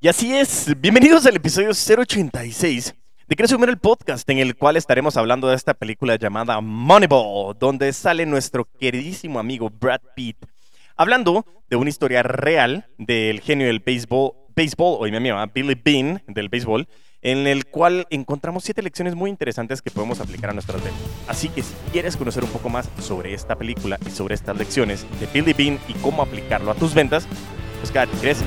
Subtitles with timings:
[0.00, 2.94] Y así es, bienvenidos al episodio 086
[3.26, 7.58] de Crece Humano el podcast, en el cual estaremos hablando de esta película llamada Moneyball,
[7.58, 10.36] donde sale nuestro queridísimo amigo Brad Pitt,
[10.96, 16.22] hablando de una historia real del genio del béisbol, béisbol o mi amigo Billy Bean
[16.28, 16.86] del béisbol,
[17.20, 20.94] en el cual encontramos siete lecciones muy interesantes que podemos aplicar a nuestras vidas.
[21.26, 25.04] Así que si quieres conocer un poco más sobre esta película y sobre estas lecciones
[25.18, 27.26] de Billy Bean y cómo aplicarlo a tus ventas,
[27.80, 28.44] pues quédate, crece.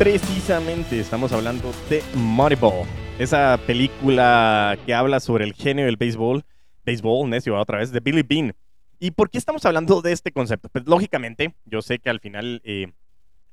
[0.00, 2.86] Precisamente estamos hablando de Moneyball,
[3.18, 6.42] esa película que habla sobre el genio del béisbol,
[6.86, 8.54] béisbol, necio, otra vez, de Billy Bean.
[8.98, 10.70] ¿Y por qué estamos hablando de este concepto?
[10.70, 12.90] Pues lógicamente, yo sé que al final eh,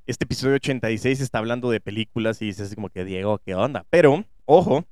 [0.06, 3.86] este episodio 86 está hablando de películas y dices como que Diego, ¿qué onda?
[3.90, 4.86] Pero, ojo,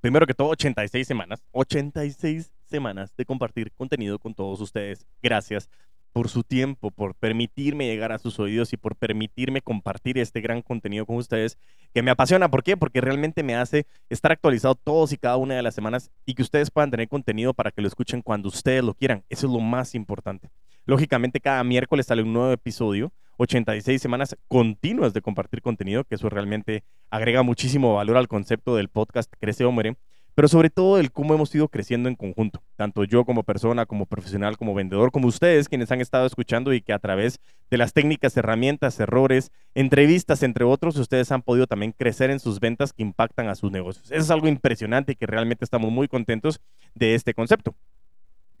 [0.00, 5.06] primero que todo, 86 semanas, 86 semanas de compartir contenido con todos ustedes.
[5.22, 5.70] Gracias
[6.12, 10.62] por su tiempo, por permitirme llegar a sus oídos y por permitirme compartir este gran
[10.62, 11.58] contenido con ustedes
[11.94, 12.50] que me apasiona.
[12.50, 12.76] ¿Por qué?
[12.76, 16.42] Porque realmente me hace estar actualizado todos y cada una de las semanas y que
[16.42, 19.24] ustedes puedan tener contenido para que lo escuchen cuando ustedes lo quieran.
[19.28, 20.50] Eso es lo más importante.
[20.84, 26.28] Lógicamente, cada miércoles sale un nuevo episodio, 86 semanas continuas de compartir contenido, que eso
[26.28, 29.96] realmente agrega muchísimo valor al concepto del podcast Crece o Muere
[30.34, 34.06] pero sobre todo el cómo hemos ido creciendo en conjunto, tanto yo como persona, como
[34.06, 37.92] profesional, como vendedor, como ustedes quienes han estado escuchando y que a través de las
[37.92, 43.02] técnicas, herramientas, errores, entrevistas, entre otros, ustedes han podido también crecer en sus ventas que
[43.02, 44.10] impactan a sus negocios.
[44.10, 46.60] Eso es algo impresionante y que realmente estamos muy contentos
[46.94, 47.74] de este concepto.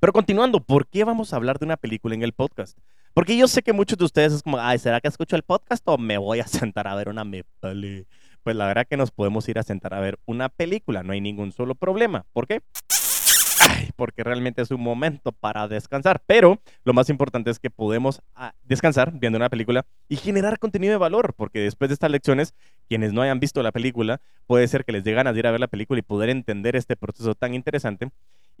[0.00, 2.76] Pero continuando, ¿por qué vamos a hablar de una película en el podcast?
[3.14, 5.82] Porque yo sé que muchos de ustedes es como, ay, ¿será que escucho el podcast
[5.86, 7.44] o me voy a sentar a ver una me
[8.42, 11.20] pues la verdad que nos podemos ir a sentar a ver una película, no hay
[11.20, 12.24] ningún solo problema.
[12.32, 12.62] ¿Por qué?
[13.96, 16.22] porque realmente es un momento para descansar.
[16.26, 20.92] Pero lo más importante es que podemos ah, descansar viendo una película y generar contenido
[20.92, 22.54] de valor, porque después de estas lecciones,
[22.88, 25.50] quienes no hayan visto la película, puede ser que les dé ganas de ir a
[25.50, 28.10] ver la película y poder entender este proceso tan interesante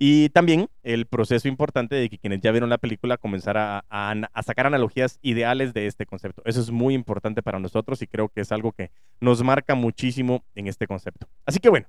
[0.04, 3.84] y también el proceso importante de que quienes ya vieron la película comenzar a,
[4.44, 6.42] sacar analogías ideales de este concepto.
[6.44, 10.42] Eso es muy importante para nosotros y creo que es algo que nos marca muchísimo
[10.56, 11.28] en este concepto.
[11.46, 11.86] Así que bueno,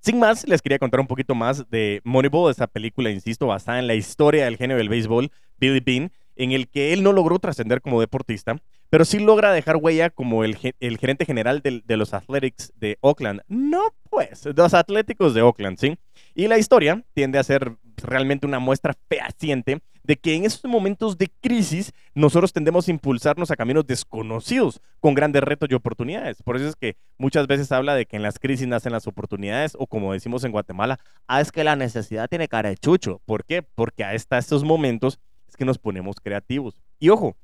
[0.00, 3.86] sin más, les quería contar un poquito más de Moneyball, esa película, insisto, basada en
[3.86, 7.82] la historia del genio del béisbol, Billy Bean, en el que él no logró trascender
[7.82, 8.56] como deportista,
[8.88, 13.42] pero sí logra dejar huella como el, gerente general de los Athletics de Oakland.
[13.46, 15.98] No, pues, de los Atléticos de Oakland, ¿sí?
[16.34, 21.18] Y la historia tiende a ser realmente una muestra fehaciente de que en esos momentos
[21.18, 26.42] de crisis nosotros tendemos a impulsarnos a caminos desconocidos con grandes retos y oportunidades.
[26.42, 29.76] Por eso es que muchas veces habla de que en las crisis nacen las oportunidades
[29.78, 30.98] o como decimos en Guatemala,
[31.28, 33.20] ah, es que la necesidad tiene cara de chucho.
[33.26, 33.62] ¿Por qué?
[33.62, 36.80] Porque a estos momentos es que nos ponemos creativos.
[36.98, 37.36] Y ojo,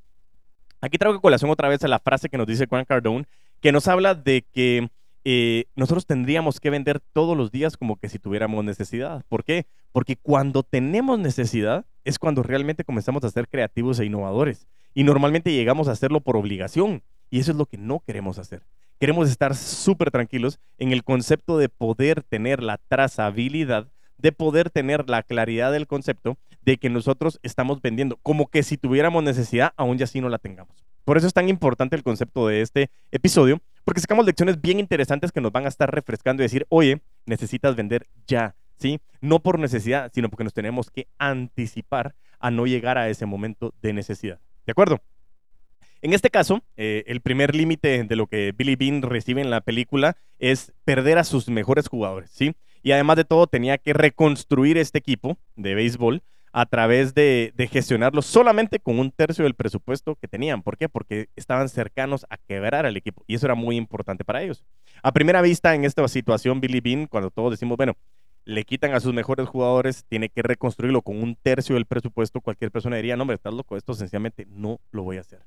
[0.80, 3.26] aquí traigo colación otra vez a la frase que nos dice Juan Cardone,
[3.60, 4.88] que nos habla de que
[5.24, 9.24] eh, nosotros tendríamos que vender todos los días como que si tuviéramos necesidad.
[9.28, 9.66] ¿Por qué?
[9.92, 14.68] Porque cuando tenemos necesidad es cuando realmente comenzamos a ser creativos e innovadores.
[14.94, 17.02] Y normalmente llegamos a hacerlo por obligación.
[17.28, 18.62] Y eso es lo que no queremos hacer.
[19.00, 25.10] Queremos estar súper tranquilos en el concepto de poder tener la trazabilidad, de poder tener
[25.10, 29.97] la claridad del concepto de que nosotros estamos vendiendo como que si tuviéramos necesidad, aún
[29.99, 30.84] ya así no la tengamos.
[31.04, 35.31] Por eso es tan importante el concepto de este episodio, porque sacamos lecciones bien interesantes
[35.31, 38.99] que nos van a estar refrescando y decir, oye, necesitas vender ya, ¿sí?
[39.21, 43.72] No por necesidad, sino porque nos tenemos que anticipar a no llegar a ese momento
[43.81, 44.41] de necesidad.
[44.66, 45.00] ¿De acuerdo?
[46.03, 49.60] En este caso, eh, el primer límite de lo que Billy Bean recibe en la
[49.60, 52.56] película es perder a sus mejores jugadores, ¿sí?
[52.83, 56.22] Y además de todo, tenía que reconstruir este equipo de béisbol
[56.56, 60.62] a través de, gestionarlo solamente con un tercio del presupuesto que tenían.
[60.62, 60.88] ¿Por qué?
[60.88, 64.64] Porque estaban cercanos a quebrar al equipo y eso era muy importante para ellos.
[65.02, 67.92] A primera vista, en esta situación, Billy Bean, cuando todos decimos, bueno,
[68.46, 72.70] le quitan a sus mejores jugadores, tiene que reconstruirlo con un tercio del presupuesto, cualquier
[72.70, 75.42] persona diría, no, hombre, estás loco, esto sencillamente no lo voy a hacer.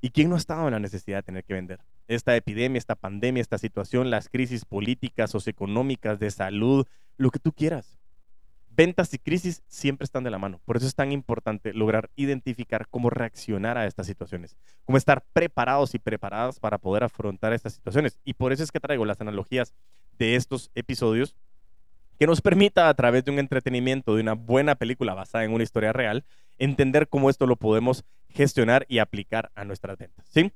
[0.00, 1.78] ¿Y quién no ha estado en la necesidad de tener que vender?
[2.08, 6.84] Esta epidemia, esta pandemia, esta situación, las crisis políticas, socioeconómicas, de salud,
[7.16, 8.01] lo que tú quieras
[8.74, 10.60] ventas y crisis siempre están de la mano.
[10.64, 15.94] Por eso es tan importante lograr identificar cómo reaccionar a estas situaciones, cómo estar preparados
[15.94, 18.18] y preparadas para poder afrontar estas situaciones.
[18.24, 19.74] Y por eso es que traigo las analogías
[20.18, 21.36] de estos episodios
[22.18, 25.64] que nos permita a través de un entretenimiento, de una buena película basada en una
[25.64, 26.24] historia real,
[26.58, 30.26] entender cómo esto lo podemos gestionar y aplicar a nuestras ventas.
[30.28, 30.52] ¿sí?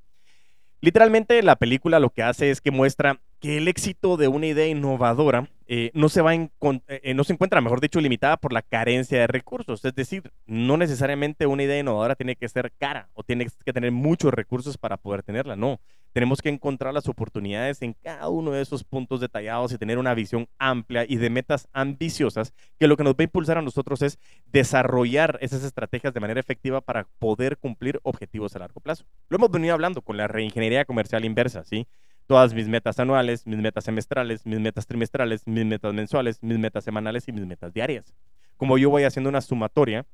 [0.81, 4.67] Literalmente la película lo que hace es que muestra que el éxito de una idea
[4.67, 6.51] innovadora eh, no, se va en,
[6.87, 9.85] eh, no se encuentra, mejor dicho, limitada por la carencia de recursos.
[9.85, 13.91] Es decir, no necesariamente una idea innovadora tiene que ser cara o tiene que tener
[13.91, 15.57] muchos recursos para poder tenerla.
[15.57, 15.81] No,
[16.17, 20.15] tenemos que encontrar las oportunidades en cada uno de esos puntos detallados y tener una
[20.15, 24.01] visión amplia y de metas ambiciosas que lo que nos va a impulsar a nosotros
[24.01, 29.05] es desarrollar esas estrategias de manera efectiva para poder cumplir objetivos a largo plazo.
[29.29, 31.87] Lo hemos venido hablando con la reingeniería comercial inversa, ¿sí?
[32.27, 36.85] Todas mis metas anuales, mis metas semestrales, mis metas trimestrales, mis metas mensuales, mis metas
[36.85, 38.15] semanales y mis metas diarias.
[38.57, 40.07] Como yo voy haciendo una sumatoria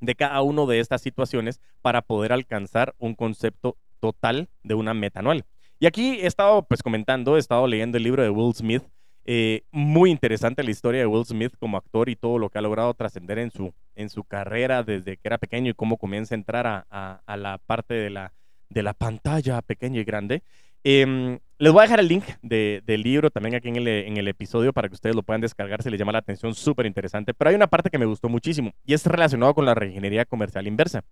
[0.00, 5.20] de cada una de estas situaciones para poder alcanzar un concepto total de una meta
[5.20, 5.44] anual.
[5.80, 8.82] Y aquí he estado pues comentando, he estado leyendo el libro de Will Smith,
[9.24, 12.62] eh, muy interesante la historia de Will Smith como actor y todo lo que ha
[12.62, 16.38] logrado trascender en su, en su carrera desde que era pequeño y cómo comienza a
[16.38, 18.32] entrar a, a la parte de la,
[18.70, 20.42] de la pantalla pequeña y grande.
[20.84, 23.76] Em, les voy a dejar el link del libro también aquí en
[24.16, 27.34] el, episodio para que ustedes lo puedan descargar si les llama la atención, súper interesante.
[27.34, 30.66] Pero hay una parte que me gustó muchísimo y es relacionado con la reingeniería comercial
[30.66, 31.04] inversa.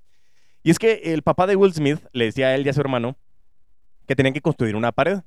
[0.63, 2.81] Y es que el papá de Will Smith le decía a él y a su
[2.81, 3.17] hermano
[4.07, 5.21] que tenían que construir una pared.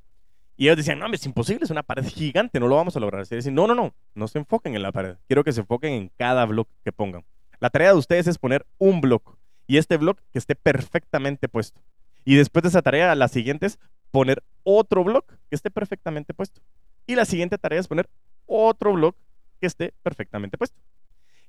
[0.56, 3.26] Y ellos decían, no, es imposible, es una pared gigante, no lo vamos a lograr.
[3.30, 5.16] Y decían, no, no, no, no se enfoquen en la pared.
[5.28, 7.24] Quiero que se enfoquen en cada bloque que pongan.
[7.60, 9.32] La tarea de ustedes es poner un bloque
[9.68, 11.82] y este bloque que esté perfectamente puesto.
[12.26, 13.80] Y después de esa tarea, las siguientes,
[14.12, 16.62] poner otro blog que esté perfectamente puesto.
[17.08, 18.10] Y la siguiente tarea es poner
[18.46, 19.16] otro blog
[19.60, 20.80] que esté perfectamente puesto.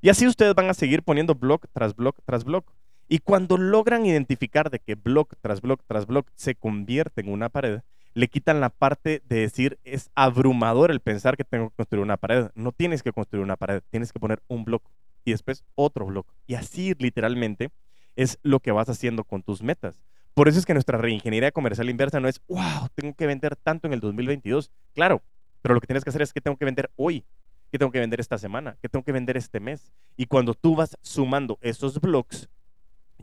[0.01, 2.65] Y así ustedes van a seguir poniendo blog tras blog tras blog.
[3.09, 7.49] Y cuando logran identificar de que blog tras blog tras blog se convierte en una
[7.49, 7.81] pared,
[8.15, 12.17] le quitan la parte de decir es abrumador el pensar que tengo que construir una
[12.17, 12.51] pared.
[12.55, 14.83] No tienes que construir una pared, tienes que poner un blog
[15.25, 16.27] y después otro blog.
[16.47, 17.71] Y así literalmente
[18.17, 20.01] es lo que vas haciendo con tus metas.
[20.41, 23.87] Por eso es que nuestra reingeniería comercial inversa no es, wow, tengo que vender tanto
[23.87, 24.71] en el 2022.
[24.95, 25.21] Claro,
[25.61, 27.27] pero lo que tienes que hacer es que tengo que vender hoy,
[27.71, 29.93] que tengo que vender esta semana, que tengo que vender este mes.
[30.17, 32.49] Y cuando tú vas sumando esos blogs,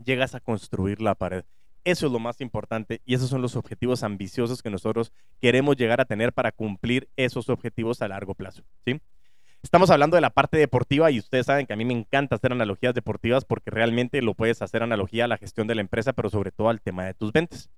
[0.04, 1.44] llegas a construir la pared.
[1.82, 5.10] Eso es lo más importante y esos son los objetivos ambiciosos que nosotros
[5.40, 8.62] queremos llegar a tener para cumplir esos objetivos a largo plazo.
[8.84, 9.00] ¿sí?
[9.68, 12.52] Estamos hablando de la parte deportiva y ustedes saben que a mí me encanta hacer
[12.52, 16.30] analogías deportivas porque realmente lo puedes hacer analogía a la gestión de la empresa, pero
[16.30, 17.68] sobre todo al tema de tus ventas.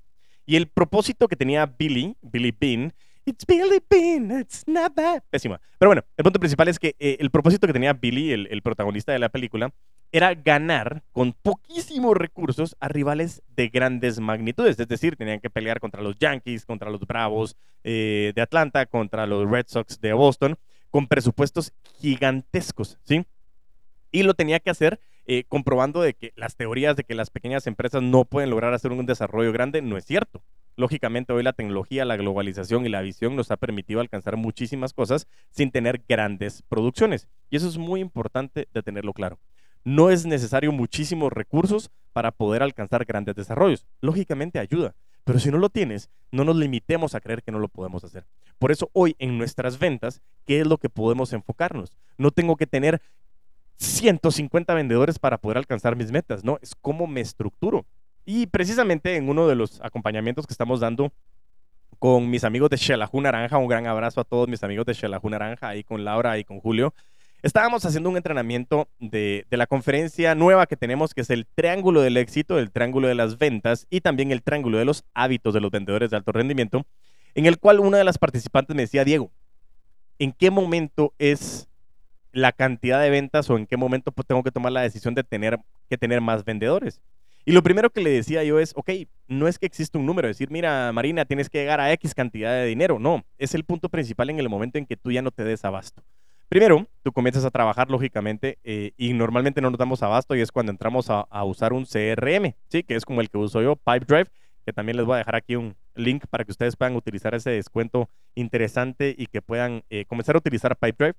[0.46, 2.92] Y el propósito que tenía Billy, Billy Bean,
[3.24, 5.24] It's Billy Bean, it's not bad.
[5.30, 5.60] Pésima.
[5.80, 8.62] Pero bueno, el punto principal es que eh, el propósito que tenía Billy, el, el,
[8.62, 9.72] protagonista de la película,
[10.12, 14.78] era ganar con poquísimos recursos a rivales de grandes magnitudes.
[14.78, 19.26] Es decir, tenían que pelear contra los Yankees, contra los Bravos eh, de Atlanta, contra
[19.26, 20.56] los Red Sox de Boston
[20.90, 23.24] con presupuestos gigantescos, ¿sí?
[24.12, 27.66] Y lo tenía que hacer eh, comprobando de que las teorías de que las pequeñas
[27.66, 30.42] empresas no pueden lograr hacer un desarrollo grande no es cierto.
[30.76, 35.28] Lógicamente hoy la tecnología, la globalización y la visión nos ha permitido alcanzar muchísimas cosas
[35.50, 37.28] sin tener grandes producciones.
[37.50, 39.38] Y eso es muy importante de tenerlo claro.
[39.84, 43.86] No es necesario muchísimos recursos para poder alcanzar grandes desarrollos.
[44.00, 44.94] Lógicamente ayuda,
[45.24, 48.26] pero si no lo tienes, no nos limitemos a creer que no lo podemos hacer.
[48.58, 51.92] Por eso hoy en nuestras ventas, ¿qué es lo que podemos enfocarnos?
[52.18, 53.00] No tengo que tener
[53.76, 56.58] 150 vendedores para poder alcanzar mis metas, ¿no?
[56.60, 57.86] Es cómo me estructuro.
[58.26, 61.12] Y precisamente en uno de los acompañamientos que estamos dando
[61.98, 65.28] con mis amigos de Shellahu Naranja, un gran abrazo a todos mis amigos de Shellahu
[65.28, 66.94] Naranja, ahí con Laura y con Julio,
[67.42, 72.18] Estábamos haciendo un entrenamiento de, la conferencia nueva que tenemos, que es el triángulo del
[72.18, 75.70] éxito, el triángulo de las ventas y también el triángulo de los hábitos de los
[75.70, 76.84] vendedores de alto rendimiento,
[77.34, 79.30] en el cual una de las participantes me decía, Diego,
[80.18, 81.68] ¿en qué momento es
[82.32, 85.24] la cantidad de ventas o en qué momento pues, tengo que tomar la decisión de
[85.24, 87.00] tener que tener más vendedores?
[87.46, 88.90] Y lo primero que le decía yo es, ok,
[89.28, 92.52] no es que exista un número, decir, mira, Marina, tienes que llegar a X cantidad
[92.52, 92.98] de dinero.
[92.98, 95.64] No, es el punto principal en el momento en que tú ya no te des
[95.64, 96.02] abasto.
[96.50, 100.50] Primero, tú comienzas a trabajar lógicamente eh, y normalmente no nos damos abasto y es
[100.50, 102.82] cuando entramos a, usar un CRM, ¿sí?
[102.82, 104.28] que es como el que uso yo, Pipedrive,
[104.66, 107.50] que también les voy a dejar aquí un link para que ustedes puedan utilizar ese
[107.50, 111.14] descuento interesante y que puedan eh, comenzar a utilizar Pipedrive.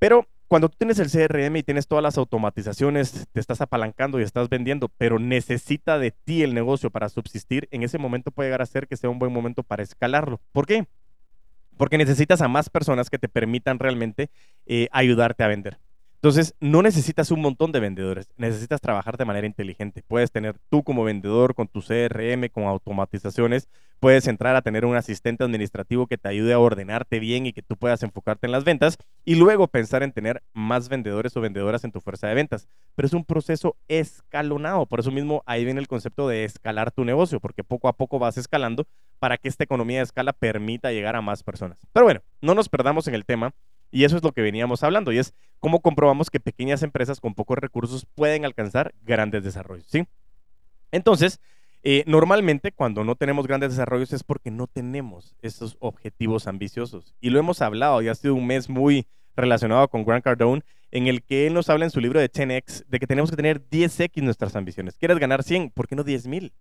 [0.00, 4.24] Pero cuando tú tienes el CRM y tienes todas las automatizaciones, te estás apalancando y
[4.24, 8.62] estás vendiendo, pero necesita de ti el negocio para subsistir, en ese momento puede llegar
[8.62, 10.40] a ser que sea un buen momento para escalarlo.
[10.50, 10.88] ¿Por qué?
[11.82, 14.30] Porque necesitas a más personas que te permitan realmente
[14.66, 15.80] eh, ayudarte a vender.
[16.22, 20.04] Entonces, no necesitas un montón de vendedores, necesitas trabajar de manera inteligente.
[20.06, 24.94] Puedes tener tú como vendedor con tu CRM, con automatizaciones, puedes entrar a tener un
[24.94, 28.62] asistente administrativo que te ayude a ordenarte bien y que tú puedas enfocarte en las
[28.62, 32.68] ventas y luego pensar en tener más vendedores o vendedoras en tu fuerza de ventas.
[32.94, 37.04] Pero es un proceso escalonado, por eso mismo ahí viene el concepto de escalar tu
[37.04, 38.86] negocio, porque poco a poco vas escalando
[39.18, 41.78] para que esta economía de escala permita llegar a más personas.
[41.92, 43.54] Pero bueno, no nos perdamos en el tema
[43.92, 47.34] y eso es lo que veníamos hablando, y es cómo comprobamos que pequeñas empresas con
[47.34, 50.06] pocos recursos pueden alcanzar grandes desarrollos, ¿sí?
[50.90, 51.40] Entonces,
[51.84, 57.14] eh, normalmente cuando no tenemos grandes desarrollos es porque no tenemos esos objetivos ambiciosos.
[57.20, 59.06] Y lo hemos hablado, y ha sido un mes muy
[59.36, 62.84] relacionado con Grant Cardone, en el que él nos habla en su libro de 10X
[62.86, 64.96] de que tenemos que tener 10X nuestras ambiciones.
[64.96, 65.70] ¿Quieres ganar 100?
[65.70, 66.52] ¿Por qué no 10 mil?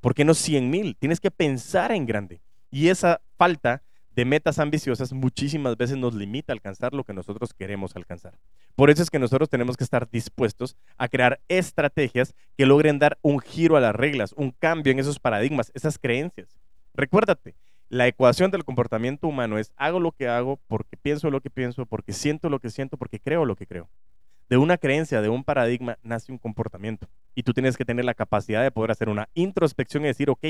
[0.00, 0.96] ¿Por qué no 100 mil?
[0.96, 2.40] Tienes que pensar en grande.
[2.70, 3.82] Y esa falta
[4.14, 8.38] de metas ambiciosas muchísimas veces nos limita a alcanzar lo que nosotros queremos alcanzar.
[8.74, 13.18] Por eso es que nosotros tenemos que estar dispuestos a crear estrategias que logren dar
[13.22, 16.58] un giro a las reglas, un cambio en esos paradigmas, esas creencias.
[16.94, 17.54] Recuérdate,
[17.88, 21.86] la ecuación del comportamiento humano es hago lo que hago porque pienso lo que pienso,
[21.86, 23.88] porque siento lo que siento, porque creo lo que creo.
[24.48, 27.08] De una creencia, de un paradigma, nace un comportamiento.
[27.34, 30.44] Y tú tienes que tener la capacidad de poder hacer una introspección y decir, ok,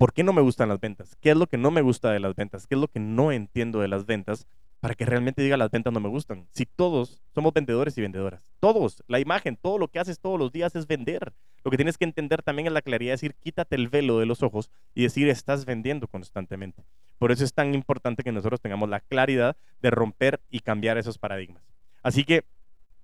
[0.00, 1.14] ¿Por qué no me gustan las ventas?
[1.20, 2.66] ¿Qué es lo que no me gusta de las ventas?
[2.66, 4.46] ¿Qué es lo que no entiendo de las ventas?
[4.80, 6.48] Para que realmente diga las ventas no me gustan.
[6.52, 10.52] Si todos somos vendedores y vendedoras, todos, la imagen, todo lo que haces todos los
[10.52, 11.34] días es vender.
[11.64, 14.24] Lo que tienes que entender también es la claridad de decir, quítate el velo de
[14.24, 16.82] los ojos y decir, estás vendiendo constantemente.
[17.18, 21.18] Por eso es tan importante que nosotros tengamos la claridad de romper y cambiar esos
[21.18, 21.62] paradigmas.
[22.02, 22.46] Así que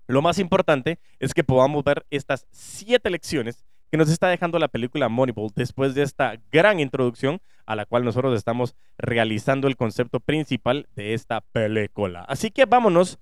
[0.06, 4.68] lo más importante es que podamos ver estas siete lecciones que nos está dejando la
[4.68, 10.20] película Moneyball después de esta gran introducción a la cual nosotros estamos realizando el concepto
[10.20, 12.24] principal de esta película.
[12.28, 13.18] Así que vámonos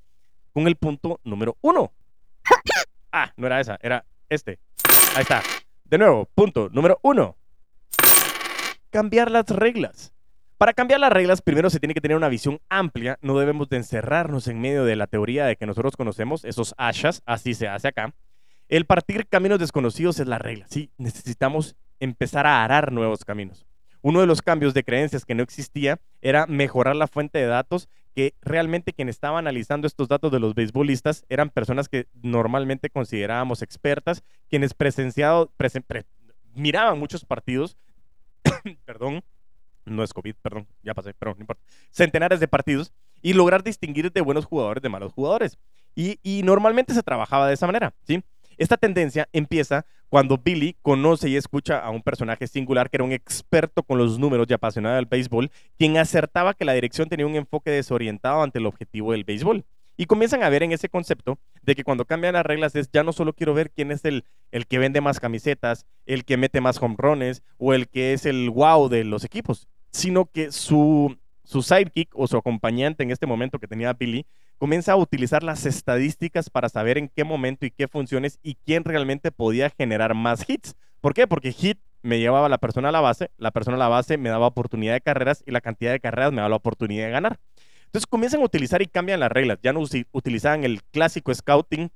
[0.52, 1.92] con el punto número uno.
[3.16, 4.58] Ah, no era esa, era este.
[5.14, 5.40] Ahí está.
[5.84, 7.36] De nuevo, punto número uno.
[8.90, 10.12] Cambiar las reglas.
[10.58, 13.16] Para cambiar las reglas, primero se tiene que tener una visión amplia.
[13.22, 17.22] No debemos de encerrarnos en medio de la teoría de que nosotros conocemos, esos ashas,
[17.24, 18.12] así se hace acá.
[18.68, 20.90] El partir caminos desconocidos es la regla, ¿sí?
[20.96, 23.66] Necesitamos empezar a arar nuevos caminos.
[24.00, 27.88] Uno de los cambios de creencias que no existía era mejorar la fuente de datos,
[28.14, 33.62] que realmente quien estaba analizando estos datos de los beisbolistas eran personas que normalmente considerábamos
[33.62, 35.50] expertas, quienes presenciado,
[36.54, 37.76] miraban muchos partidos,
[38.84, 39.22] perdón,
[39.84, 42.92] no es COVID, perdón, ya pasé, pero no importa, centenares de partidos
[43.22, 45.58] y lograr distinguir de buenos jugadores de malos jugadores.
[45.94, 48.22] Y, y normalmente se trabajaba de esa manera, ¿sí?
[48.58, 53.12] Esta tendencia empieza cuando Billy conoce y escucha a un personaje singular que era un
[53.12, 57.36] experto con los números y apasionado del béisbol, quien acertaba que la dirección tenía un
[57.36, 59.64] enfoque desorientado ante el objetivo del béisbol.
[59.96, 63.04] Y comienzan a ver en ese concepto de que cuando cambian las reglas es ya
[63.04, 66.60] no solo quiero ver quién es el, el que vende más camisetas, el que mete
[66.60, 66.96] más home
[67.58, 72.26] o el que es el wow de los equipos, sino que su, su sidekick o
[72.26, 74.26] su acompañante en este momento que tenía Billy
[74.58, 78.84] comienza a utilizar las estadísticas para saber en qué momento y qué funciones y quién
[78.84, 80.74] realmente podía generar más hits.
[81.00, 81.26] ¿Por qué?
[81.26, 84.28] Porque hit me llevaba la persona a la base, la persona a la base me
[84.28, 87.38] daba oportunidad de carreras y la cantidad de carreras me daba la oportunidad de ganar.
[87.86, 89.58] Entonces comienzan a utilizar y cambian las reglas.
[89.62, 89.80] Ya no
[90.12, 91.90] utilizaban el clásico scouting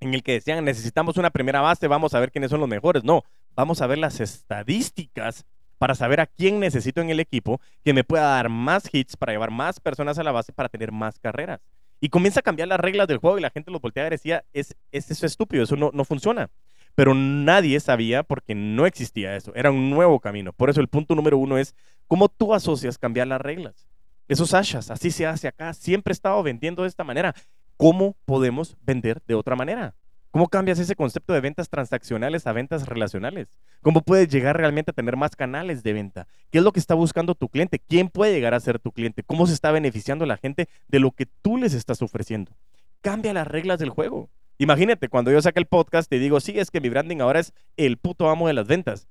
[0.00, 3.04] en el que decían necesitamos una primera base, vamos a ver quiénes son los mejores.
[3.04, 5.46] No, vamos a ver las estadísticas
[5.78, 9.32] para saber a quién necesito en el equipo que me pueda dar más hits para
[9.32, 11.60] llevar más personas a la base para tener más carreras.
[12.00, 14.44] Y comienza a cambiar las reglas del juego y la gente los voltea y decía,
[14.52, 16.50] es, es estúpido, eso no, no funciona.
[16.94, 20.52] Pero nadie sabía porque no existía eso, era un nuevo camino.
[20.52, 21.74] Por eso el punto número uno es
[22.06, 23.86] cómo tú asocias cambiar las reglas.
[24.28, 27.34] Esos ashas, así se hace acá, siempre he estado vendiendo de esta manera.
[27.76, 29.94] ¿Cómo podemos vender de otra manera?
[30.36, 33.48] ¿Cómo cambias ese concepto de ventas transaccionales a ventas relacionales?
[33.80, 36.26] ¿Cómo puedes llegar realmente a tener más canales de venta?
[36.50, 37.78] ¿Qué es lo que está buscando tu cliente?
[37.78, 39.22] ¿Quién puede llegar a ser tu cliente?
[39.22, 42.52] ¿Cómo se está beneficiando la gente de lo que tú les estás ofreciendo?
[43.00, 44.28] Cambia las reglas del juego.
[44.58, 47.54] Imagínate, cuando yo saque el podcast te digo, sí, es que mi branding ahora es
[47.78, 49.08] el puto amo de las ventas.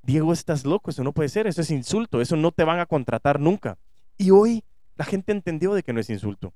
[0.00, 2.86] Diego, estás loco, eso no puede ser, eso es insulto, eso no te van a
[2.86, 3.76] contratar nunca.
[4.16, 4.64] Y hoy
[4.96, 6.54] la gente entendió de que no es insulto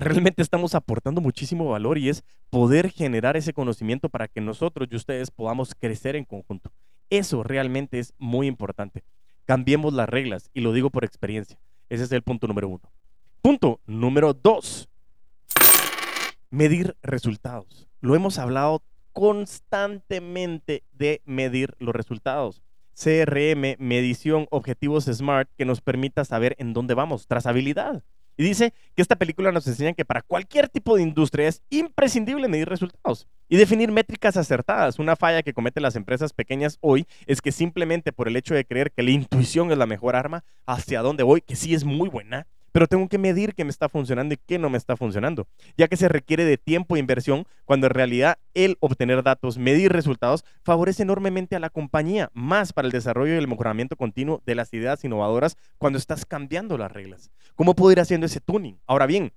[0.00, 4.96] realmente estamos aportando muchísimo valor y es poder generar ese conocimiento para que nosotros y
[4.96, 6.72] ustedes podamos crecer en conjunto.
[7.10, 9.04] Eso realmente es muy importante.
[9.44, 11.58] Cambiemos las reglas y lo digo por experiencia.
[11.88, 12.90] Ese es el punto número uno.
[13.42, 14.88] Punto número dos.
[16.50, 17.88] Medir resultados.
[18.00, 22.62] Lo hemos hablado constantemente de medir los resultados.
[22.94, 28.02] CRM, medición, objetivos SMART que nos permita saber en dónde vamos, trazabilidad.
[28.40, 32.48] Y dice que esta película nos enseña que para cualquier tipo de industria es imprescindible
[32.48, 34.98] medir resultados y definir métricas acertadas.
[34.98, 38.64] Una falla que cometen las empresas pequeñas hoy es que simplemente por el hecho de
[38.64, 42.08] creer que la intuición es la mejor arma hacia dónde voy, que sí es muy
[42.08, 45.46] buena, pero tengo que medir qué me está funcionando y qué no me está funcionando,
[45.76, 49.92] ya que se requiere de tiempo e inversión cuando en realidad el obtener datos, medir
[49.92, 54.54] resultados, favorece enormemente a la compañía, más para el desarrollo y el mejoramiento continuo de
[54.54, 57.30] las ideas innovadoras cuando estás cambiando las reglas.
[57.54, 58.78] ¿Cómo puedo ir haciendo ese tuning?
[58.86, 59.32] Ahora bien,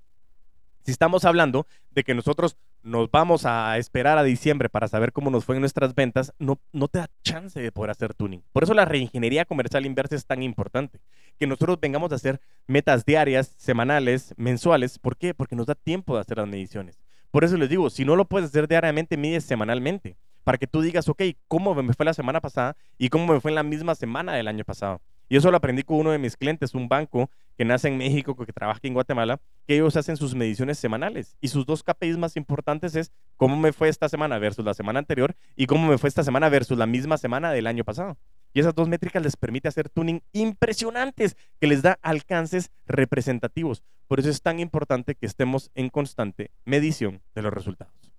[0.83, 5.31] si estamos hablando de que nosotros nos vamos a esperar a diciembre para saber cómo
[5.31, 8.43] nos fue en nuestras ventas, no, no te da chance de poder hacer tuning.
[8.51, 10.99] Por eso la reingeniería comercial inversa es tan importante.
[11.39, 14.99] Que nosotros vengamos a hacer metas diarias, semanales, mensuales.
[14.99, 15.33] ¿Por qué?
[15.33, 16.99] Porque nos da tiempo de hacer las mediciones.
[17.31, 20.17] Por eso les digo, si no lo puedes hacer diariamente, mides semanalmente.
[20.43, 23.51] Para que tú digas, ok, ¿cómo me fue la semana pasada y cómo me fue
[23.51, 25.01] en la misma semana del año pasado?
[25.33, 28.35] Y eso lo aprendí con uno de mis clientes, un banco que nace en México,
[28.35, 31.37] que trabaja en Guatemala, que ellos hacen sus mediciones semanales.
[31.41, 34.99] Y sus dos KPIs más importantes es cómo me fue esta semana versus la semana
[34.99, 38.15] anterior y cómo me fue esta semana versus la misma semana del año pasado.
[38.53, 43.81] Y esas dos métricas les permite hacer tuning impresionantes que les da alcances representativos.
[44.07, 48.13] Por eso es tan importante que estemos en constante medición de los resultados.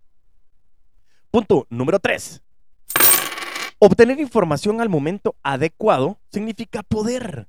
[1.30, 2.42] Punto número 3.
[3.86, 7.48] Obtener información al momento adecuado significa poder.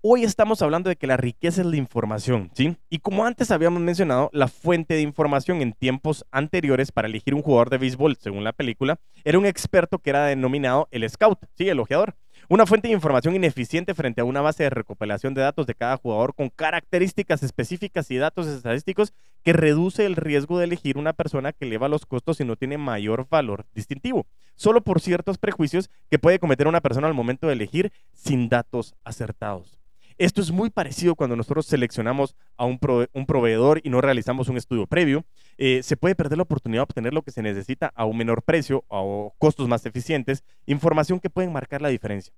[0.00, 2.76] Hoy estamos hablando de que la riqueza es la información, ¿sí?
[2.88, 7.42] Y como antes habíamos mencionado, la fuente de información en tiempos anteriores para elegir un
[7.42, 11.68] jugador de béisbol, según la película, era un experto que era denominado el scout, ¿sí?
[11.68, 12.14] El ojeador.
[12.48, 15.96] Una fuente de información ineficiente frente a una base de recopilación de datos de cada
[15.96, 21.52] jugador con características específicas y datos estadísticos que reduce el riesgo de elegir una persona
[21.52, 26.18] que eleva los costos y no tiene mayor valor distintivo, solo por ciertos prejuicios que
[26.18, 29.81] puede cometer una persona al momento de elegir sin datos acertados.
[30.18, 34.86] Esto es muy parecido cuando nosotros seleccionamos a un, proveedor y no realizamos un estudio
[34.86, 35.24] previo.
[35.58, 38.42] Eh, se puede perder la oportunidad de obtener lo que se necesita a un menor
[38.42, 42.32] precio o costos más eficientes, información que pueden marcar la diferencia.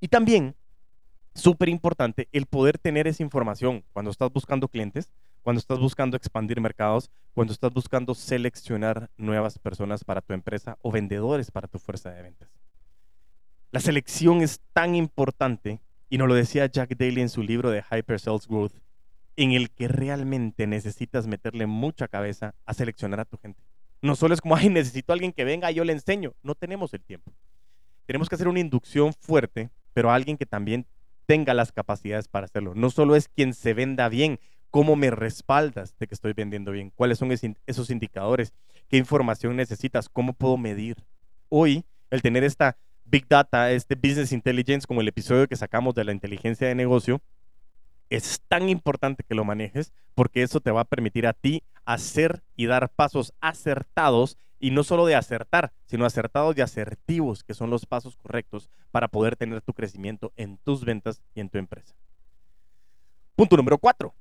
[0.00, 0.54] Y también,
[1.34, 5.10] súper importante, el poder tener esa información cuando estás buscando clientes,
[5.42, 10.90] cuando estás buscando expandir mercados, cuando estás buscando seleccionar nuevas personas para tu empresa o
[10.90, 12.48] vendedores para tu fuerza de ventas.
[13.72, 15.80] La selección es tan importante
[16.12, 18.74] y nos lo decía Jack Daly en su libro de Hyper Sales Growth,
[19.36, 23.62] en el que realmente necesitas meterle mucha cabeza a seleccionar a tu gente.
[24.02, 26.34] No solo es como, ay, necesito a alguien que venga y yo le enseño.
[26.42, 27.32] No tenemos el tiempo.
[28.04, 30.84] Tenemos que hacer una inducción fuerte, pero a alguien que también
[31.24, 32.74] tenga las capacidades para hacerlo.
[32.74, 36.92] No solo es quien se venda bien, cómo me respaldas de que estoy vendiendo bien,
[36.94, 37.32] cuáles son
[37.64, 38.52] esos indicadores,
[38.90, 41.06] qué información necesitas, cómo puedo medir.
[41.48, 46.04] Hoy, el tener esta Big Data, este Business Intelligence, como el episodio que sacamos de
[46.04, 47.20] la inteligencia de negocio,
[48.10, 52.42] es tan importante que lo manejes porque eso te va a permitir a ti hacer
[52.56, 57.70] y dar pasos acertados y no solo de acertar, sino acertados y asertivos, que son
[57.70, 61.94] los pasos correctos para poder tener tu crecimiento en tus ventas y en tu empresa.
[63.34, 64.14] Punto número cuatro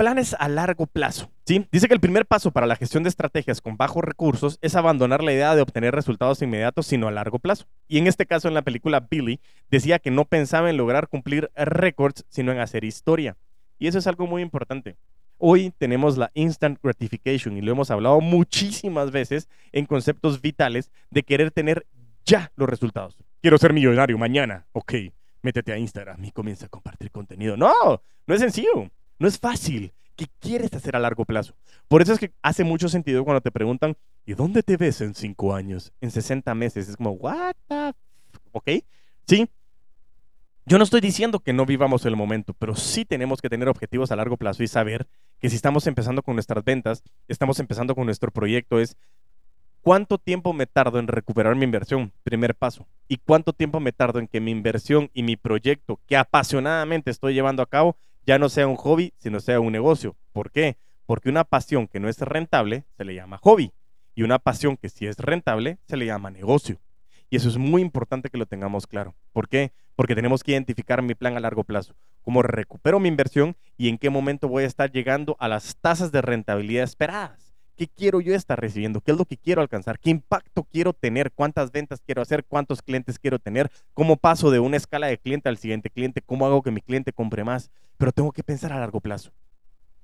[0.00, 1.30] planes a largo plazo.
[1.44, 1.66] ¿sí?
[1.70, 5.22] Dice que el primer paso para la gestión de estrategias con bajos recursos es abandonar
[5.22, 7.66] la idea de obtener resultados inmediatos, sino a largo plazo.
[7.86, 11.50] Y en este caso, en la película Billy, decía que no pensaba en lograr cumplir
[11.54, 13.36] récords, sino en hacer historia.
[13.78, 14.96] Y eso es algo muy importante.
[15.36, 21.24] Hoy tenemos la instant gratification y lo hemos hablado muchísimas veces en conceptos vitales de
[21.24, 21.86] querer tener
[22.24, 23.18] ya los resultados.
[23.42, 24.64] Quiero ser millonario mañana.
[24.72, 24.94] Ok,
[25.42, 27.58] métete a Instagram y comienza a compartir contenido.
[27.58, 28.90] No, no es sencillo.
[29.20, 29.92] No es fácil.
[30.16, 31.54] ¿Qué quieres hacer a largo plazo?
[31.88, 35.14] Por eso es que hace mucho sentido cuando te preguntan, ¿y dónde te ves en
[35.14, 35.92] cinco años?
[36.00, 36.88] En 60 meses.
[36.88, 37.92] Es como, ¿what the
[38.52, 38.68] ¿Ok?
[39.26, 39.48] Sí.
[40.64, 44.10] Yo no estoy diciendo que no vivamos el momento, pero sí tenemos que tener objetivos
[44.10, 45.06] a largo plazo y saber
[45.38, 48.96] que si estamos empezando con nuestras ventas, estamos empezando con nuestro proyecto, es
[49.82, 54.18] cuánto tiempo me tardo en recuperar mi inversión, primer paso, y cuánto tiempo me tardo
[54.18, 58.48] en que mi inversión y mi proyecto que apasionadamente estoy llevando a cabo ya no
[58.48, 60.16] sea un hobby, sino sea un negocio.
[60.32, 60.76] ¿Por qué?
[61.06, 63.72] Porque una pasión que no es rentable se le llama hobby
[64.14, 66.78] y una pasión que sí es rentable se le llama negocio.
[67.30, 69.14] Y eso es muy importante que lo tengamos claro.
[69.32, 69.72] ¿Por qué?
[69.94, 73.98] Porque tenemos que identificar mi plan a largo plazo, cómo recupero mi inversión y en
[73.98, 77.49] qué momento voy a estar llegando a las tasas de rentabilidad esperadas.
[77.80, 79.00] ¿Qué quiero yo estar recibiendo?
[79.00, 79.98] ¿Qué es lo que quiero alcanzar?
[79.98, 81.32] ¿Qué impacto quiero tener?
[81.32, 82.44] ¿Cuántas ventas quiero hacer?
[82.44, 83.70] ¿Cuántos clientes quiero tener?
[83.94, 86.20] ¿Cómo paso de una escala de cliente al siguiente cliente?
[86.20, 87.70] ¿Cómo hago que mi cliente compre más?
[87.96, 89.32] Pero tengo que pensar a largo plazo.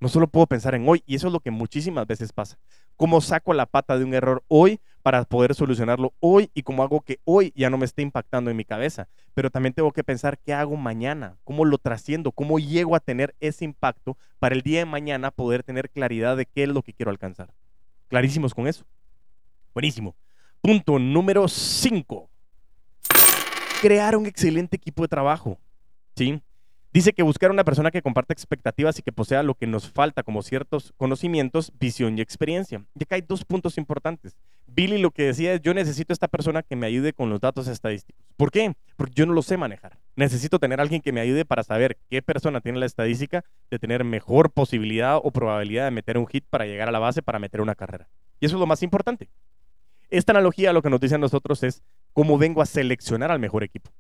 [0.01, 2.59] No solo puedo pensar en hoy, y eso es lo que muchísimas veces pasa.
[2.97, 7.03] ¿Cómo saco la pata de un error hoy para poder solucionarlo hoy y cómo hago
[7.03, 9.07] que hoy ya no me esté impactando en mi cabeza.
[9.35, 13.37] Pero también tengo que pensar qué hago mañana, cómo lo trasciendo, cómo llego a tener
[13.39, 16.95] ese impacto para el día de mañana poder tener claridad de qué es lo que
[16.95, 17.53] quiero alcanzar.
[18.09, 18.85] ¿Clarísimos con eso?
[19.75, 20.17] Buenísimo.
[20.61, 22.29] Punto número 5.
[23.81, 25.59] Crear un excelente equipo de trabajo.
[26.17, 26.41] ¿Sí?
[26.97, 30.23] Dice que buscar una persona que comparte expectativas y que posea lo que nos falta
[30.23, 32.87] como ciertos conocimientos, visión y experiencia.
[32.99, 34.35] Y acá hay dos puntos importantes.
[34.67, 37.69] Billy lo que decía es, yo necesito esta persona que me ayude con los datos
[37.69, 38.25] estadísticos.
[38.39, 38.73] ¿Por qué?
[38.97, 39.99] Porque yo no lo sé manejar.
[40.15, 44.03] Necesito tener alguien que me ayude para saber qué persona tiene la estadística de tener
[44.03, 47.61] mejor posibilidad o probabilidad de meter un hit para llegar a la base para meter
[47.61, 48.09] una carrera.
[48.41, 49.29] Y eso es lo más importante.
[50.09, 51.83] Esta analogía lo que nos dice a nosotros es
[52.15, 53.91] cómo vengo a seleccionar al mejor equipo.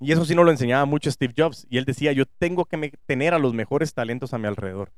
[0.00, 1.66] Y eso sí nos lo enseñaba mucho Steve Jobs.
[1.70, 4.92] Y él decía, yo tengo que tener a los mejores talentos a mi alrededor.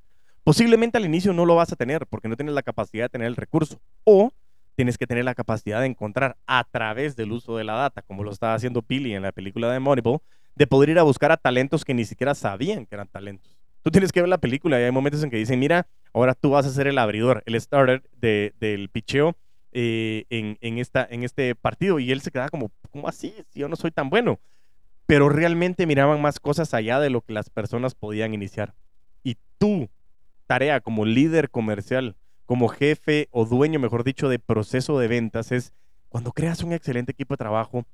[0.44, 3.26] Posiblemente al inicio no lo vas a tener porque no tienes la capacidad de tener
[3.26, 3.80] el recurso.
[4.04, 4.32] O
[4.76, 8.22] tienes que tener la capacidad de encontrar a través del uso de la data, como
[8.22, 10.20] lo estaba haciendo Billy en la película de Moneyball,
[10.54, 13.56] de poder ir a buscar a talentos que ni siquiera sabían que eran talentos.
[13.82, 16.50] Tú tienes que ver la película y hay momentos en que dicen, mira, ahora tú
[16.50, 19.37] vas a ser el abridor, el starter del picheo
[19.72, 21.98] eh, en, este partido.
[21.98, 23.35] Y él se queda como, ¿cómo así?
[23.48, 24.40] Si yo no soy tan bueno
[25.07, 28.75] pero realmente miraban más cosas allá de lo que las personas podían iniciar.
[29.23, 29.88] Y tu
[30.47, 35.73] tarea como líder comercial, como jefe o dueño, mejor dicho, de proceso de ventas es
[36.09, 37.85] cuando creas un excelente equipo de trabajo,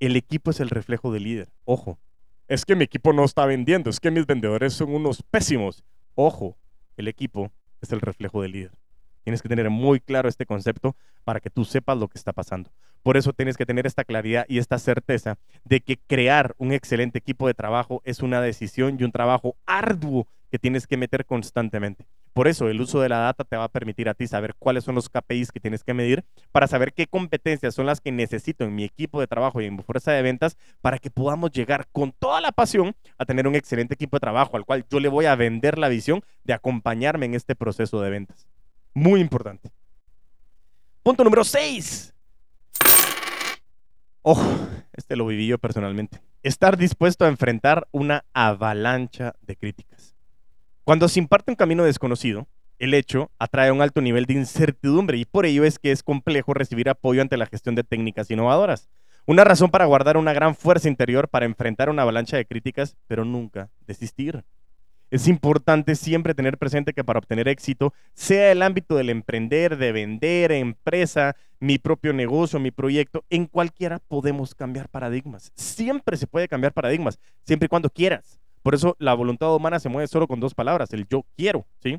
[0.00, 1.48] el equipo es el reflejo del líder.
[1.64, 1.98] Ojo,
[2.46, 5.84] es que mi equipo no está vendiendo, es que mis vendedores son unos pésimos.
[6.14, 6.56] Ojo,
[6.96, 8.72] el equipo es el reflejo del líder.
[9.24, 12.70] Tienes que tener muy claro este concepto para que tú sepas lo que está pasando.
[13.02, 17.18] Por eso tienes que tener esta claridad y esta certeza de que crear un excelente
[17.18, 22.06] equipo de trabajo es una decisión y un trabajo arduo que tienes que meter constantemente.
[22.32, 24.84] Por eso el uso de la data te va a permitir a ti saber cuáles
[24.84, 28.64] son los KPIs que tienes que medir para saber qué competencias son las que necesito
[28.64, 31.88] en mi equipo de trabajo y en mi fuerza de ventas para que podamos llegar
[31.90, 35.08] con toda la pasión a tener un excelente equipo de trabajo al cual yo le
[35.08, 38.46] voy a vender la visión de acompañarme en este proceso de ventas.
[38.94, 39.70] Muy importante.
[41.02, 42.14] Punto número 6.
[44.22, 44.42] Ojo,
[44.92, 46.20] este lo viví yo personalmente.
[46.42, 50.14] Estar dispuesto a enfrentar una avalancha de críticas.
[50.84, 52.46] Cuando se imparte un camino desconocido,
[52.78, 56.54] el hecho atrae un alto nivel de incertidumbre y por ello es que es complejo
[56.54, 58.88] recibir apoyo ante la gestión de técnicas innovadoras.
[59.26, 63.24] Una razón para guardar una gran fuerza interior para enfrentar una avalancha de críticas, pero
[63.24, 64.44] nunca desistir.
[65.10, 69.92] Es importante siempre tener presente que para obtener éxito, sea el ámbito del emprender, de
[69.92, 75.50] vender, empresa, mi propio negocio, mi proyecto, en cualquiera podemos cambiar paradigmas.
[75.54, 78.38] Siempre se puede cambiar paradigmas, siempre y cuando quieras.
[78.62, 81.98] Por eso la voluntad humana se mueve solo con dos palabras, el yo quiero, ¿sí?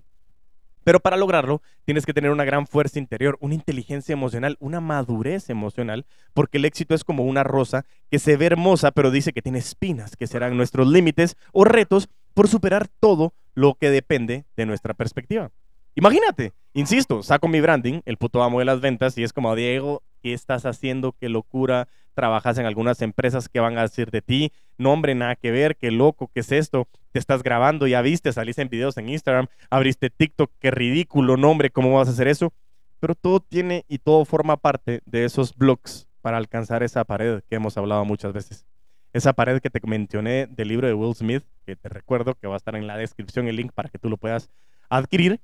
[0.84, 5.50] Pero para lograrlo, tienes que tener una gran fuerza interior, una inteligencia emocional, una madurez
[5.50, 9.42] emocional, porque el éxito es como una rosa que se ve hermosa, pero dice que
[9.42, 12.08] tiene espinas, que serán nuestros límites o retos
[12.40, 15.52] por superar todo lo que depende de nuestra perspectiva.
[15.94, 20.04] Imagínate, insisto, saco mi branding, el puto amo de las ventas, y es como, Diego,
[20.24, 21.12] ¿qué estás haciendo?
[21.20, 21.90] ¿Qué locura?
[22.14, 25.76] Trabajas en algunas empresas que van a decir de ti, no hombre, nada que ver,
[25.76, 29.48] qué loco, qué es esto, te estás grabando, ya viste, saliste en videos en Instagram,
[29.70, 32.54] abriste TikTok, qué ridículo, no hombre, ¿cómo vas a hacer eso?
[33.02, 37.56] Pero todo tiene y todo forma parte de esos blogs para alcanzar esa pared que
[37.56, 38.66] hemos hablado muchas veces
[39.14, 41.44] esa pared que te mencioné del libro de Will Smith,
[41.76, 44.18] te recuerdo que va a estar en la descripción el link para que tú lo
[44.18, 44.50] puedas
[44.90, 45.40] adquirir.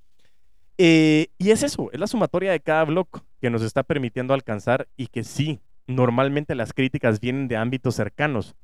[0.77, 3.07] Eh, y es eso, es la sumatoria de cada blog
[3.39, 8.55] que nos está permitiendo alcanzar y que sí, normalmente las críticas vienen de ámbitos cercanos.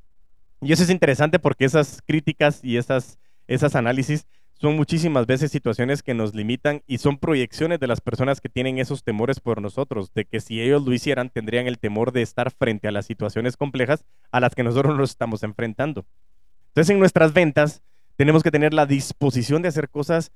[0.62, 4.28] Y eso es interesante porque esas críticas y esas, esas análisis
[4.62, 8.78] son muchísimas veces situaciones que nos limitan y son proyecciones de las personas que tienen
[8.78, 12.52] esos temores por nosotros, de que si ellos lo hicieran tendrían el temor de estar
[12.52, 16.06] frente a las situaciones complejas a las que nosotros nos estamos enfrentando.
[16.72, 17.82] Entonces en nuestras ventas
[18.16, 20.32] tenemos que tener la disposición de hacer cosas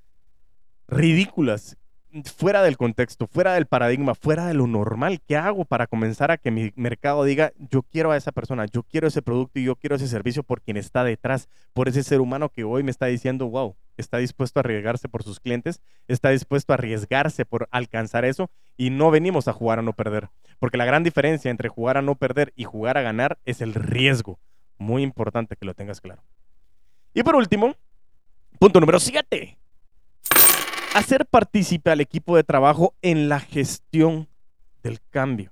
[0.89, 1.77] ridículas
[2.23, 5.21] fuera del contexto, fuera del paradigma, fuera de lo normal.
[5.25, 8.83] ¿Qué hago para comenzar a que mi mercado diga, yo quiero a esa persona, yo
[8.83, 12.19] quiero ese producto y yo quiero ese servicio por quien está detrás, por ese ser
[12.19, 16.29] humano que hoy me está diciendo, wow, está dispuesto a arriesgarse por sus clientes, está
[16.29, 20.29] dispuesto a arriesgarse por alcanzar eso y no venimos a jugar a no perder.
[20.59, 23.73] Porque la gran diferencia entre jugar a no perder y jugar a ganar es el
[23.73, 24.39] riesgo.
[24.77, 26.23] Muy importante que lo tengas claro.
[27.13, 27.75] Y por último,
[28.59, 29.57] punto número 7
[30.95, 34.29] hacer partícipe al equipo de trabajo en la gestión
[34.81, 35.51] del cambio.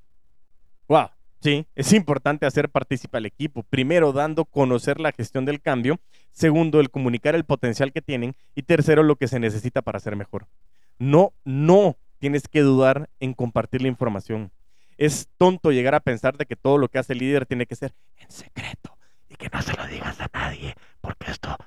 [0.88, 1.10] Wow,
[1.42, 3.62] sí, es importante hacer partícipe al equipo.
[3.64, 6.00] Primero, dando conocer la gestión del cambio.
[6.32, 8.36] Segundo, el comunicar el potencial que tienen.
[8.56, 10.48] Y tercero, lo que se necesita para ser mejor.
[10.98, 14.50] No, no tienes que dudar en compartir la información.
[14.98, 17.76] Es tonto llegar a pensar de que todo lo que hace el líder tiene que
[17.76, 18.93] ser en secreto
[19.44, 21.58] que no se lo digas a nadie, porque esto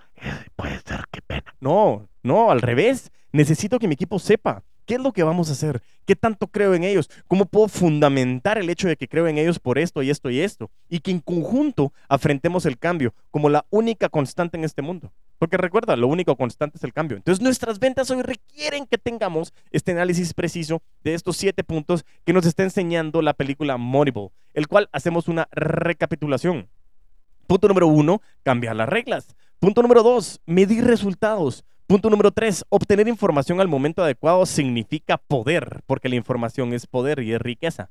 [0.56, 1.54] puede ser que pena.
[1.60, 3.12] No, no, al revés.
[3.32, 4.62] Necesito que mi equipo sepa.
[4.86, 5.82] ¿Qué es lo que vamos a hacer?
[6.06, 7.10] ¿Qué tanto creo en ellos?
[7.26, 10.40] ¿Cómo puedo fundamentar el hecho de que creo en ellos por esto y esto y
[10.40, 10.70] esto?
[10.88, 15.12] Y que en conjunto afrentemos el cambio como la única constante en este mundo.
[15.38, 17.18] Porque recuerda, lo único constante es el cambio.
[17.18, 22.32] Entonces nuestras ventas hoy requieren que tengamos este análisis preciso de estos siete puntos que
[22.32, 26.68] nos está enseñando la película Moneyball, el cual hacemos una recapitulación.
[27.46, 29.36] Punto número uno, cambiar las reglas.
[29.58, 31.64] Punto número dos, medir resultados.
[31.86, 37.20] Punto número tres, obtener información al momento adecuado significa poder, porque la información es poder
[37.20, 37.90] y es riqueza.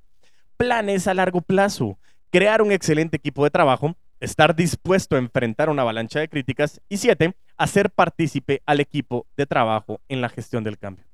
[0.58, 1.98] Planes a largo plazo,
[2.30, 6.98] crear un excelente equipo de trabajo, estar dispuesto a enfrentar una avalancha de críticas y
[6.98, 11.06] siete, hacer partícipe al equipo de trabajo en la gestión del cambio.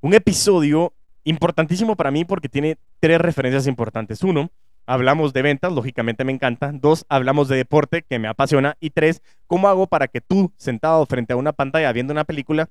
[0.00, 4.22] Un episodio importantísimo para mí porque tiene tres referencias importantes.
[4.22, 4.50] Uno,
[4.86, 6.72] hablamos de ventas, lógicamente me encanta.
[6.72, 8.76] Dos, hablamos de deporte, que me apasiona.
[8.80, 12.68] Y tres, ¿cómo hago para que tú, sentado frente a una pantalla viendo una película,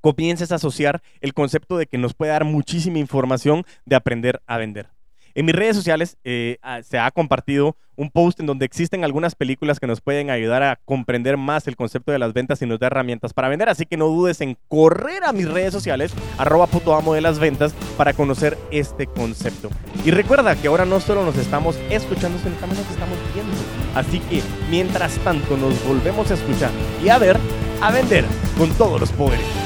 [0.00, 4.58] comiences a asociar el concepto de que nos puede dar muchísima información de aprender a
[4.58, 4.93] vender?
[5.36, 9.34] En mis redes sociales eh, ah, se ha compartido un post en donde existen algunas
[9.34, 12.78] películas que nos pueden ayudar a comprender más el concepto de las ventas y nos
[12.78, 13.68] da herramientas para vender.
[13.68, 17.38] Así que no dudes en correr a mis redes sociales, arroba puto amo de las
[17.38, 19.70] ventas, para conocer este concepto.
[20.04, 23.52] Y recuerda que ahora no solo nos estamos escuchando, sino también nos estamos viendo.
[23.94, 26.70] Así que mientras tanto nos volvemos a escuchar
[27.04, 27.38] y a ver,
[27.80, 28.24] a vender
[28.56, 29.63] con todos los poderes.